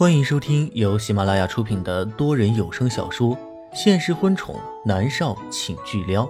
[0.00, 3.36] 欢迎收听由喜马拉雅出品的多人有声小说
[3.74, 6.24] 《现实婚宠男少请巨撩》，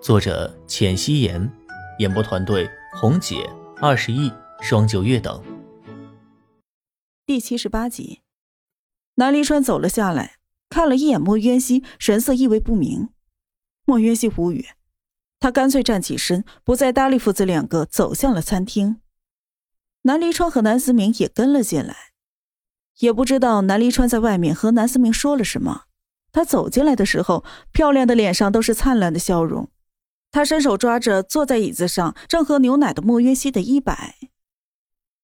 [0.00, 1.52] 作者：浅汐颜，
[1.98, 3.46] 演播团队：红姐、
[3.76, 4.32] 二十亿、
[4.62, 5.44] 双九月等。
[7.26, 8.22] 第七十八集，
[9.16, 10.36] 南离川走了下来，
[10.70, 13.10] 看了一眼莫渊熙，神色意味不明。
[13.84, 14.68] 莫渊熙无语，
[15.38, 19.02] 他干脆站起身，不再搭理父子两个，走向了餐厅。
[20.04, 22.13] 南离川和南思明也跟了进来。
[22.98, 25.82] 也不知道南离川在外面和南思明说了什么。
[26.32, 29.68] 他走进来的时候，漂亮的脸上都是灿烂的笑容。
[30.32, 34.16] 他伸手抓着坐在椅子上正喝牛奶的莫约西的衣摆。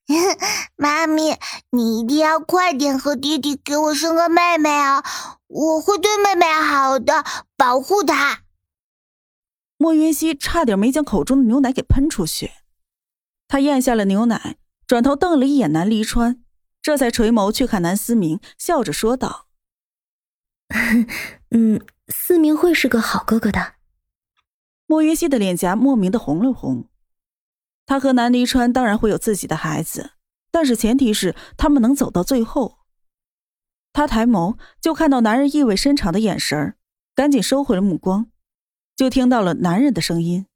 [0.76, 1.36] 妈咪，
[1.70, 5.04] 你一定要快点和弟弟给我生个妹妹啊！
[5.48, 7.24] 我会对妹妹好的，
[7.56, 8.42] 保护她。
[9.76, 12.50] 莫云熙差点没将口中的牛奶给喷出去。
[13.48, 16.42] 他咽下了牛奶，转头瞪了一眼南离川。
[16.82, 19.48] 这才垂眸去看南思明，笑着说道
[21.50, 23.74] ：“嗯，思明会是个好哥哥的。”
[24.86, 26.88] 莫云熙的脸颊莫名的红了红。
[27.86, 30.12] 他和南离川当然会有自己的孩子，
[30.50, 32.78] 但是前提是他们能走到最后。
[33.92, 36.76] 他抬眸就看到男人意味深长的眼神
[37.14, 38.30] 赶紧收回了目光，
[38.96, 40.46] 就听到了男人的声音：“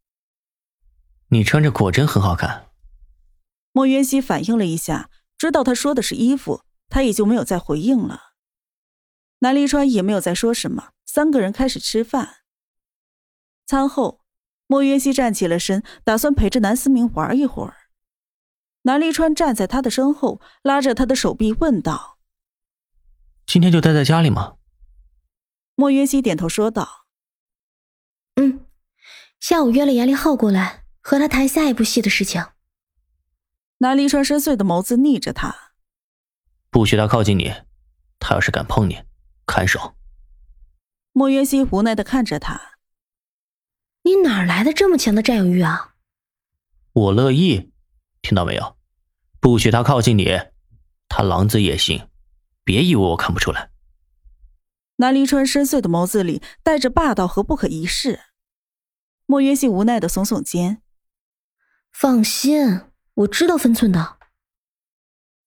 [1.29, 2.69] 你穿着果真很好看。”
[3.73, 5.11] 莫云熙反应了一下。
[5.37, 8.35] 知道他说的是衣服，他也就没有再回应了。
[9.41, 12.37] 南离川也没有再说什么，三个人开始吃饭。
[13.67, 14.23] 餐后，
[14.67, 17.77] 莫云熙站起了身，打算陪着南思明玩一会儿。
[18.83, 22.19] 南离川站在他的身后，拉着他的手臂问道
[23.47, 24.57] ：“今天就待在家里吗？”
[25.77, 27.07] 莫云熙点头说道
[28.37, 28.67] ：“嗯，
[29.41, 32.45] 下午约了严立浩过来，和他谈下一部戏的事情。”
[33.79, 35.73] 南离川深邃的眸子逆着他，
[36.71, 37.53] 不许他靠近你。
[38.19, 39.03] 他要是敢碰你，
[39.47, 39.95] 看手。
[41.13, 42.79] 莫渊熙无奈的看着他，
[44.03, 45.95] 你哪来的这么强的占有欲啊？
[46.93, 47.73] 我乐意，
[48.23, 48.79] 听到没有？
[49.41, 50.25] 不许他靠近你，
[51.09, 52.09] 他狼子野心，
[52.65, 53.71] 别以为我看不出来。
[54.97, 58.21] 南离川深邃的眸子里带着霸道和不可一世。
[59.27, 60.81] 莫渊熙无奈的耸耸肩，
[61.93, 62.81] 放心。
[63.15, 64.19] 我知道分寸的，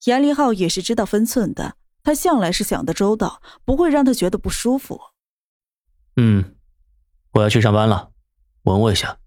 [0.06, 1.76] 严立浩也是知道分寸的。
[2.04, 5.02] 他向来是想的周到，不会让他觉得不舒服。
[6.16, 6.56] 嗯，
[7.34, 8.14] 我要去上班了，
[8.64, 9.20] 吻我一下。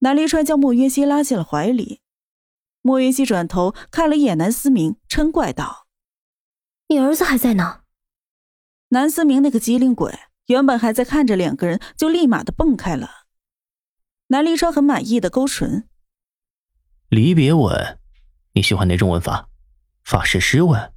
[0.00, 2.00] 南离川将莫云熙拉进了怀里。
[2.82, 5.86] 莫云熙转头看了一眼南思明，嗔怪道
[6.88, 7.82] ：“你儿子还在呢。”
[8.88, 13.26] 南思明那个机灵鬼，原本还在看着两个人，就立马的蹦开了。
[14.28, 15.89] 南离川很满意的勾唇。
[17.10, 17.98] 离别吻，
[18.52, 19.48] 你喜欢哪种吻法？
[20.04, 20.92] 法式湿吻。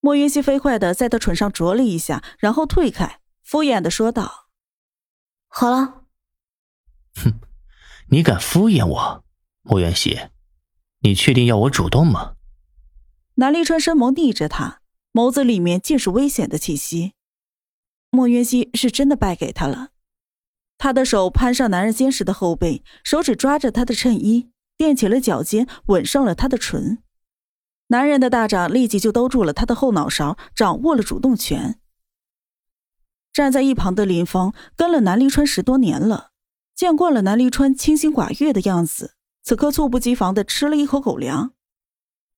[0.00, 4.48] 莫云溪飞快的在他唇上啄了一下，然后退开，敷衍的说道
[5.46, 6.06] ：“好了。”
[7.22, 7.38] 哼，
[8.08, 9.24] 你敢敷衍我，
[9.62, 10.18] 莫云熙？
[11.02, 12.34] 你确定要我主动吗？
[13.34, 14.80] 南立川深眸睨着他，
[15.12, 17.12] 眸子里面尽是危险的气息。
[18.10, 19.90] 莫云熙是真的败给他了，
[20.76, 24.50] 他的手攀上男人坚实的后背，手指抓着他的衬衣。
[24.80, 27.02] 垫起了脚尖，吻上了他的唇。
[27.88, 31.78] 男人的大掌立即就兜住了他的后脑勺，掌握了主动权。
[33.30, 36.30] 站在一旁的林芳跟了南离川十多年了，
[36.74, 41.52] 见惯了南离川清心寡欲的样子，此刻猝不及防的吃了一口狗粮。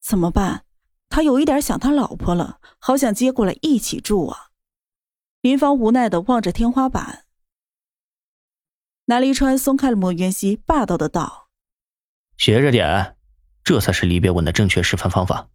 [0.00, 0.64] 怎么办？
[1.08, 4.48] 他有一点想他老婆了，好想接过来一起住啊！
[5.42, 7.26] 林芳无奈的望着天花板。
[9.04, 11.41] 南离川松开了莫渊熙，霸道的道。
[12.36, 13.16] 学着点，
[13.62, 15.48] 这才是离别吻的正确示范方法。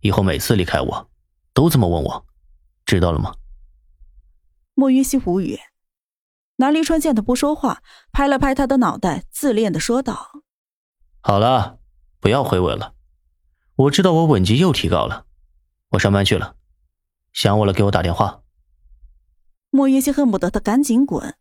[0.00, 1.10] 以后每次离开我，
[1.52, 2.26] 都这么问我，
[2.84, 3.34] 知道了吗？
[4.74, 5.58] 莫云熙无语。
[6.56, 7.82] 南离川见他不说话，
[8.12, 10.42] 拍了拍他的脑袋，自恋的说道
[11.20, 11.78] ：“好了，
[12.20, 12.94] 不要回吻了。
[13.76, 15.26] 我知道我吻技又提高了。
[15.90, 16.56] 我上班去了，
[17.32, 18.42] 想我了给我打电话。”
[19.70, 21.36] 莫云熙恨不得他赶紧滚，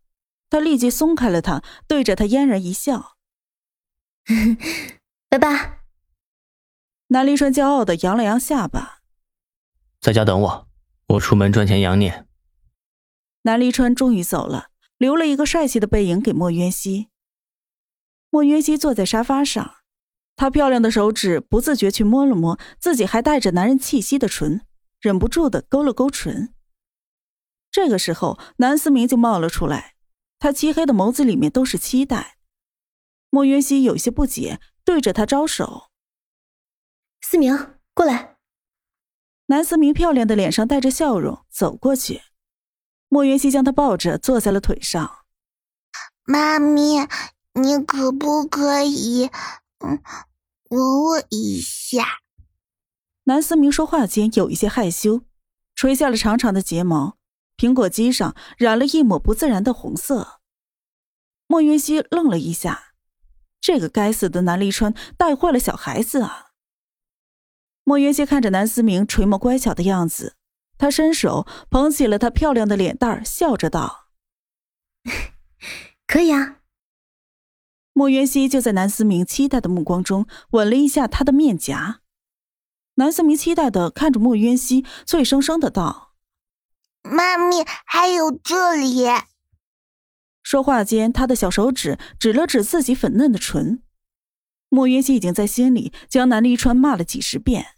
[0.50, 3.18] 他立即松开了他，对着他嫣然一笑。
[5.30, 5.84] 拜拜。
[7.08, 9.02] 南离川骄傲的扬了扬下巴，
[10.00, 10.68] 在家等我，
[11.08, 12.12] 我出门赚钱养你。
[13.44, 17.10] 南离川终于走了，留了一个帅气的背影给莫渊熙。
[18.30, 19.76] 莫渊熙坐在沙发上，
[20.36, 24.66] 她漂亮的手指不自觉去摸了摸自己还带着男人气息的唇，
[25.00, 26.54] 忍不住的勾了勾唇。
[27.70, 29.94] 这个时候，南思明就冒了出来，
[30.40, 32.38] 他漆黑的眸子里面都是期待。
[33.34, 35.90] 莫云熙有些不解，对着他招手
[37.20, 38.38] ：“思明，过来。”
[39.50, 42.22] 南思明漂亮的脸上带着笑容走过去，
[43.10, 45.26] 莫云熙将她抱着坐在了腿上。
[46.26, 47.08] 妈咪，
[47.54, 49.32] 你可不可以，
[49.80, 50.00] 嗯，
[50.70, 52.20] 吻我一下？
[53.24, 55.24] 南思明说话间有一些害羞，
[55.74, 57.18] 垂下了长长的睫毛，
[57.58, 60.40] 苹果肌上染了一抹不自然的红色。
[61.48, 62.93] 莫云熙愣了一下，
[63.64, 66.48] 这个该死的南离川带坏了小孩子啊！
[67.86, 70.36] 莫云熙看着南思明垂眸乖巧的样子，
[70.78, 74.10] 他伸手捧起了她漂亮的脸蛋儿，笑着道
[76.06, 76.58] ：“可以啊。”
[77.96, 82.02] 莫云熙就在南思明期待的目光中吻了一下他的面颊。
[82.96, 86.16] 南思明期待的看着莫渊熙，脆生生的道
[87.02, 89.06] ：“妈咪，还有这里。”
[90.54, 93.82] 说话间，他的小手指指了指自己粉嫩的唇。
[94.70, 97.70] 莫云熙已经在心里将南离川骂了几十遍，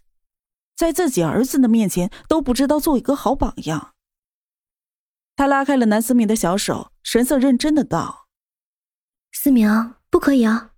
[0.76, 3.94] 在自己儿子的面前都不知道做一个好榜样。
[5.36, 8.28] 他拉开了南思明的小手，神色认真的道
[9.32, 10.72] ：“思明，不可以啊。”“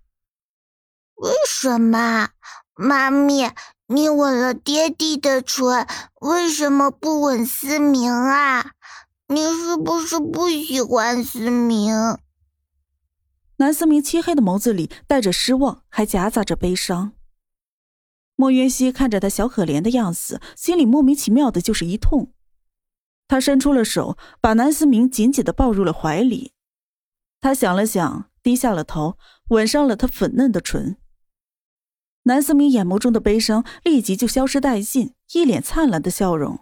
[1.19, 2.29] 为什么，
[2.75, 3.53] 妈咪？”
[3.91, 5.87] 你吻了爹地的唇，
[6.21, 8.73] 为什么不吻思明啊？
[9.31, 11.93] 你是不是不喜欢思明？
[13.57, 17.11] 南思明漆黑的眸子里带着失望，还夹杂着悲伤。
[18.35, 22.33] 莫云熙看着他小可怜的样子，心里莫名其妙的就是一痛。
[23.27, 26.53] 他伸出了手，把南思明紧紧的抱入了怀里。
[27.39, 30.97] 他想了想，低下了头，吻上了他粉嫩的唇。
[32.23, 36.61] 南思明眼眸中的悲伤立即就消失殆尽，一脸灿烂的笑容。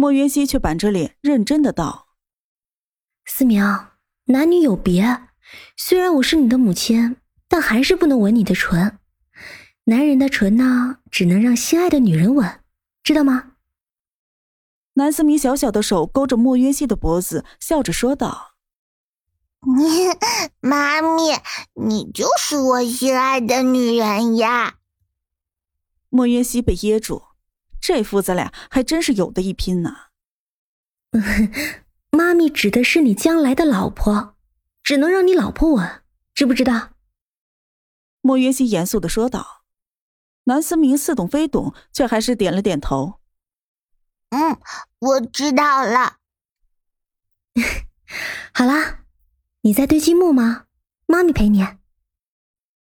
[0.00, 2.06] 莫云熙却板着脸，认真的道
[3.26, 3.60] ：“思明，
[4.26, 5.22] 男女有别，
[5.76, 7.16] 虽然我是你的母亲，
[7.48, 9.00] 但还是不能吻你的唇。
[9.86, 12.60] 男人的唇呢，只能让心爱的女人吻，
[13.02, 13.54] 知道吗？”
[14.94, 18.52] 南思明小小的手勾着莫云熙的脖子，笑着说道。
[19.62, 19.82] 你
[20.60, 21.32] 妈咪，
[21.74, 24.76] 你就是我心爱的女人呀！
[26.08, 27.24] 莫云熙被噎住，
[27.80, 29.96] 这父子俩还真是有的一拼呢。
[32.10, 34.36] 妈咪指的是你将来的老婆，
[34.82, 36.02] 只能让你老婆吻，
[36.34, 36.90] 知不知道？
[38.20, 39.64] 莫云熙严肃的说道。
[40.44, 43.20] 南思明似懂非懂，却还是点了点头。
[44.30, 44.58] 嗯，
[44.98, 46.16] 我知道了。
[48.54, 49.04] 好啦。
[49.62, 50.66] 你在堆积木吗？
[51.06, 51.66] 妈咪陪你。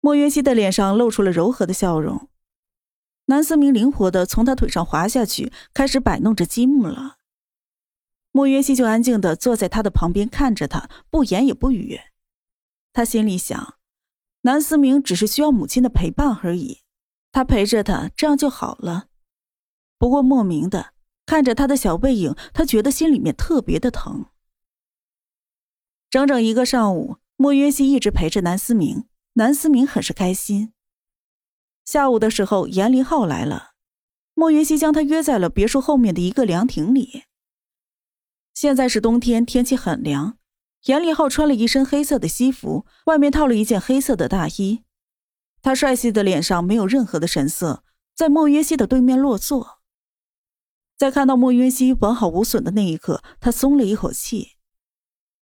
[0.01, 2.29] 莫云熙的脸上露出了柔和的笑容。
[3.27, 7.17] 南思明灵活的从他腿上滑下去，开始摆弄着积木了。
[8.33, 12.01] 莫云熙就安静的坐在他的旁边看着他，不言也不语。
[12.93, 13.77] 他心里想，
[14.43, 16.83] 南思明只是需要母亲的陪伴而已，
[17.33, 19.07] 他陪着他，这样就好了。
[19.99, 20.93] 不过莫名的
[21.25, 24.27] 看着他的小背影，他觉得心里面特别的疼。
[26.11, 30.74] 整整一个上午，莫约西一直陪着南思明，南思明很是开心。
[31.95, 33.75] 下午的时候，严林浩来了，
[34.35, 37.23] 莫约西将他约在了别墅后面的一个凉亭里。
[38.53, 40.37] 现在是冬天，天气很凉。
[40.87, 44.83] 严林浩穿了一身黑色的西服，外面套了一件黑色的大衣。
[45.63, 49.79] 他帅气的脸上没有任何的神色，在莫约西的对面落座。
[50.97, 54.57] 在看到莫约西完好无损的那一刻，他松了一口气。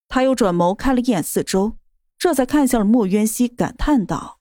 [0.07, 1.77] 他又转眸看了一眼四周，
[2.17, 4.39] 这才看向了莫云熙，感叹道：“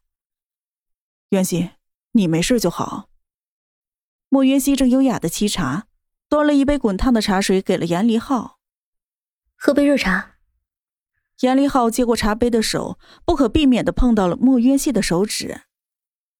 [1.28, 1.72] 渊熙，
[2.12, 3.08] 你没事就好。”
[4.30, 5.86] 莫渊熙正优雅的沏茶，
[6.28, 8.58] 端了一杯滚烫的茶水给了严离浩，
[9.56, 10.36] 喝杯热茶。
[11.40, 15.62] 严离浩接过茶杯的手，不可避免的碰到了莫渊熙的手指，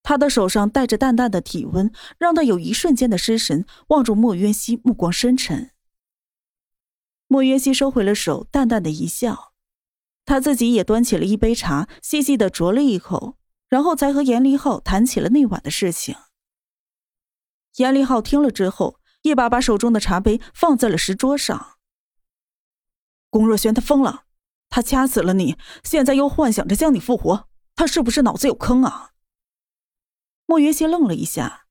[0.02, 5.70] 他的手上带着淡淡的体温，让他有一瞬间的失神，望住莫渊熙，目光深沉。
[7.28, 9.52] 莫云熙收回了手，淡淡的一笑，
[10.25, 13.37] 他自己也端起了一杯茶，细细的啄了一口，
[13.68, 16.16] 然后才和严离浩谈起了那晚的事情。
[17.76, 21.76] 严离浩听了之后，一把把手中的茶杯放在了石桌上。
[23.30, 24.25] 龚若轩他疯了，
[24.68, 29.10] 他掐死了你，现在又幻想着将你复活，他是不是脑子有坑啊？
[30.46, 31.66] 莫云熙愣了一下，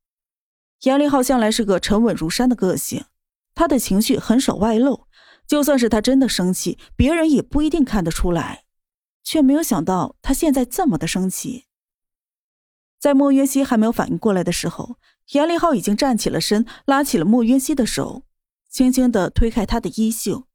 [0.81, 3.05] 严离浩向来是个沉稳如山的个性，
[3.55, 5.07] 他的情绪很少外露。
[5.47, 8.65] 就算是他真的生气，别人也不一定看得出来，
[9.23, 11.66] 却没有想到他现在这么的生气。
[13.07, 14.97] 在莫约西还没有反应过来的时候，
[15.31, 18.23] 严立浩已经站起了身，拉起了莫约西的手，
[18.67, 20.45] 轻轻的推开他的衣袖，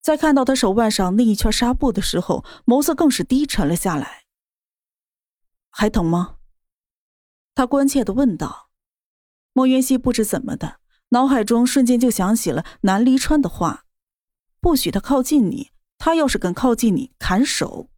[0.00, 4.22] 在看到他手腕上那一圈纱布的时候，眸色更是低沉了下来。
[5.68, 6.36] 还疼吗？
[7.56, 8.68] 他关切的问道。
[9.52, 10.76] 莫约西不知怎么的，
[11.08, 13.86] 脑海中瞬间就想起了南离川的话
[14.62, 17.90] ：“不许他靠近你，他要是敢靠近你，砍手。”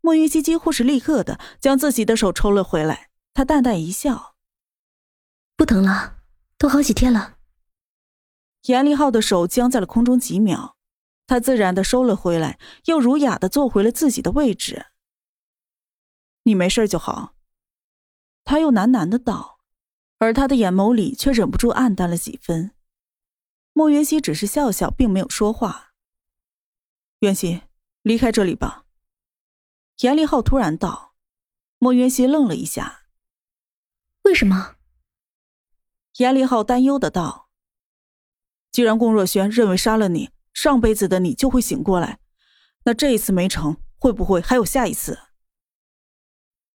[0.00, 4.36] 莫云熙几乎是立刻的将自己的手抽了回来，他淡淡一笑
[5.56, 6.18] ：“不疼了，
[6.56, 7.36] 都好几天了。”
[8.66, 10.76] 严立浩的手僵在了空中几秒，
[11.26, 14.86] 他自然的收了回来，又儒雅的坐回了自己的位置。
[16.44, 17.34] 你没事就好。
[18.44, 19.60] 他又喃喃的道，
[20.18, 22.72] 而他的眼眸里却忍不住暗淡了几分。
[23.74, 25.92] 莫云熙只是笑笑，并没有说话。
[27.20, 27.62] 袁熙，
[28.02, 28.86] 离开这里吧。
[29.98, 31.14] 严立浩突然道。
[31.78, 33.02] 莫云熙愣了一下。
[34.22, 34.76] 为什么？
[36.16, 37.48] 严立浩担忧的道。
[38.70, 42.18] 既然龚若轩认为杀了你，上辈子的你就会醒过来，
[42.84, 45.18] 那这一次没成，会不会还有下一次？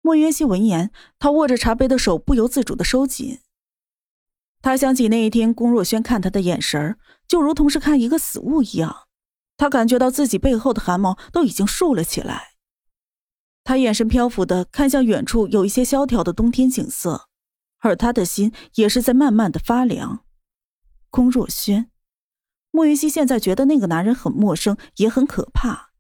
[0.02, 3.42] 莫云熙闻言，他握着茶杯的手不由自主的收紧。
[4.62, 9.08] 他想起那一天龚若轩看他的眼神就如同是看一个死物一样，
[9.56, 12.53] 他感觉到自己背后的汗毛都已经竖了起来。
[13.64, 17.30] 他眼神漂浮的看向远处有一些萧条的冬天景色，
[17.80, 20.26] 而他的心也是在慢慢的发凉。
[21.10, 21.90] 龚若轩，
[22.72, 25.92] 莫云熙现在觉得那个男人很陌生，也很可怕。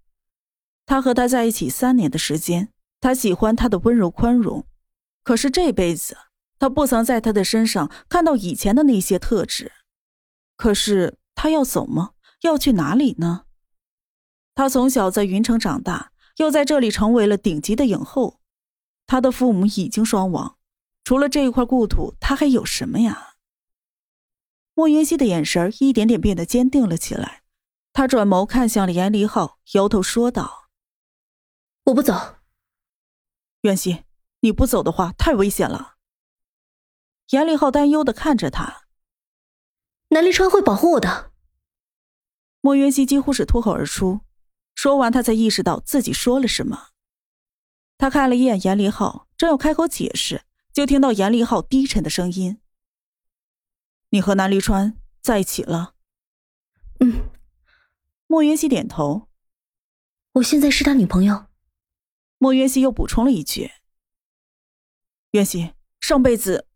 [0.85, 4.65] 他和他在一起三年的时间，他喜欢他的温柔宽容，
[5.23, 6.17] 可是这辈子
[6.57, 9.71] 他不曾在他的身上看到以前的那些特质。
[10.57, 12.11] 可是他要走吗？
[12.41, 13.45] 要去哪里呢？
[14.55, 18.39] 他从小在云城长大，又在这里成为了顶级的影后。
[19.05, 20.57] 他的父母已经双亡，
[21.03, 23.35] 除了这一块故土，他还有什么呀？
[24.73, 27.43] 莫云熙的眼神一点点变得坚定了起来，
[27.91, 30.69] 他转眸看向了严离浩，摇头说道
[31.85, 32.37] ：“我不走。”
[33.61, 34.03] 袁熙，
[34.39, 35.95] 你不走的话，太危险了。
[37.29, 38.85] 严离浩担忧的看着他
[40.09, 41.31] ：“南离川会保护我的。”
[42.61, 44.21] 莫云熙几乎是脱口而出，
[44.83, 46.89] 说完，他才意识到自己说了什么。
[47.97, 52.59] 他看了一眼严立浩，正要开口解释，就听到严立浩低沉的声音。
[54.09, 55.93] 你和南离川在一起了？
[56.99, 57.29] 嗯，
[58.27, 59.29] 莫云熙点头。
[60.33, 61.45] 我现在是他女朋友。
[62.37, 63.71] 莫云熙又补充了一句
[65.31, 65.71] ：“云熙，
[66.01, 66.67] 上辈子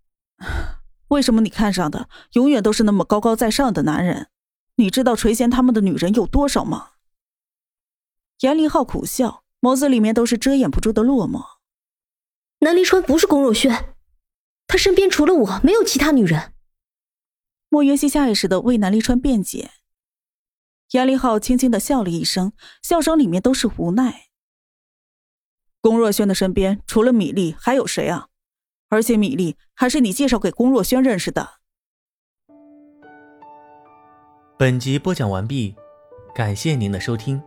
[1.09, 4.29] 为什么你看上的永远都是那么高高在上的男人？
[4.75, 6.91] 你知道垂涎他们的女人有多少吗？”
[8.41, 11.44] 严离浩苦笑，眸子里面都是遮掩不住的落寞。
[12.60, 13.96] 南离川不是龚若轩，
[14.67, 16.53] 他身边除了我没有其他女人。
[17.70, 19.72] 莫云熙下意识的为南离川辩解，
[20.91, 24.27] 严立浩轻轻的笑了一声，笑声里面都是无奈。
[25.82, 28.27] 龚若轩的身边除了米粒还有谁啊？
[28.89, 31.60] 而且米粒还是你介绍给龚若轩认识的。
[34.58, 35.75] 本集播讲完毕，
[36.34, 37.41] 感谢您的收听。